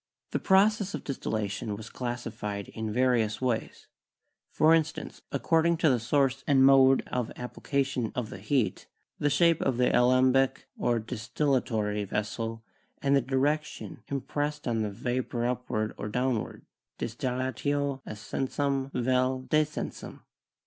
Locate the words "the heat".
8.31-8.87